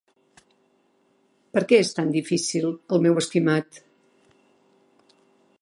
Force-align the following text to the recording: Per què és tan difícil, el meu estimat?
Per 1.57 1.63
què 1.73 1.79
és 1.83 1.93
tan 1.99 2.11
difícil, 2.17 2.67
el 2.97 3.07
meu 3.07 3.23
estimat? 3.23 3.81